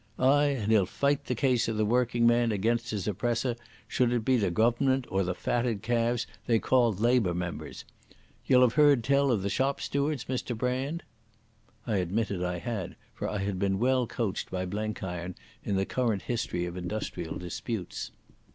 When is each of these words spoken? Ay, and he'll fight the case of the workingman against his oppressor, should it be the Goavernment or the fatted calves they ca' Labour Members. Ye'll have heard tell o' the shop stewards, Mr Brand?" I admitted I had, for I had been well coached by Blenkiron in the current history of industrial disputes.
Ay, 0.17 0.45
and 0.45 0.71
he'll 0.71 0.87
fight 0.87 1.25
the 1.25 1.35
case 1.35 1.67
of 1.67 1.77
the 1.77 1.85
workingman 1.85 2.51
against 2.51 2.89
his 2.89 3.07
oppressor, 3.07 3.55
should 3.87 4.11
it 4.11 4.25
be 4.25 4.35
the 4.35 4.49
Goavernment 4.49 5.05
or 5.11 5.23
the 5.23 5.35
fatted 5.35 5.83
calves 5.83 6.25
they 6.47 6.57
ca' 6.57 6.87
Labour 6.89 7.35
Members. 7.35 7.85
Ye'll 8.43 8.61
have 8.63 8.73
heard 8.73 9.03
tell 9.03 9.29
o' 9.29 9.35
the 9.35 9.47
shop 9.47 9.79
stewards, 9.79 10.25
Mr 10.25 10.57
Brand?" 10.57 11.03
I 11.85 11.97
admitted 11.97 12.41
I 12.43 12.57
had, 12.57 12.95
for 13.13 13.29
I 13.29 13.37
had 13.43 13.59
been 13.59 13.77
well 13.77 14.07
coached 14.07 14.49
by 14.49 14.65
Blenkiron 14.65 15.35
in 15.63 15.75
the 15.75 15.85
current 15.85 16.23
history 16.23 16.65
of 16.65 16.75
industrial 16.77 17.37
disputes. 17.37 18.09